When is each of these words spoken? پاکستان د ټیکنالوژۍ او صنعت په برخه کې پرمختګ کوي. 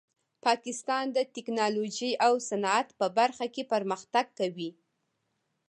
پاکستان 0.45 1.05
د 1.11 1.17
ټیکنالوژۍ 1.33 2.11
او 2.25 2.33
صنعت 2.49 2.87
په 2.99 3.05
برخه 3.17 3.45
کې 3.53 3.63
پرمختګ 3.73 4.25
کوي. 4.39 4.69